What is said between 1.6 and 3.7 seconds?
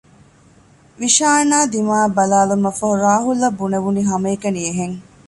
ދިމާއަށް ބަލާލުމަށްފަހު ރާހުލްއަށް